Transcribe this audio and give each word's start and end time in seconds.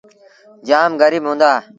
جآم 0.67 0.91
گريٚب 1.01 1.25
هُݩدآ۔ 1.27 1.51